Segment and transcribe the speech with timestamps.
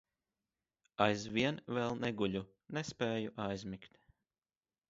[1.05, 2.43] Aizvien vēl neguļu,
[2.79, 4.05] nespēju aizmigt.